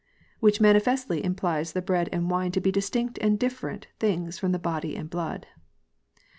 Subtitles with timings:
[0.39, 4.57] Which manifestly implies the bread and wine to be distinct and different things from the
[4.57, 5.45] body and blood."